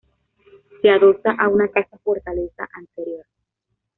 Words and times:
Se 0.81 0.89
adosa 0.89 1.29
a 1.37 1.47
una 1.47 1.67
casa-fortaleza 1.67 2.67
anterior. 2.73 3.23